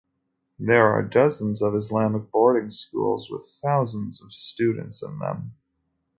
[0.57, 5.53] There are dozens of Islamic boarding schools with thousands of students in them.